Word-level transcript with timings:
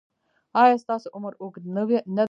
ایا 0.61 0.75
ستاسو 0.83 1.07
عمر 1.15 1.33
اوږد 1.41 1.65
نه 1.75 1.83
دی؟ 1.87 1.97